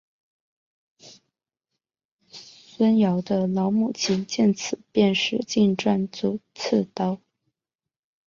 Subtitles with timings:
[2.27, 7.21] 孙奎的老母亲见此便使劲攥住刺刀。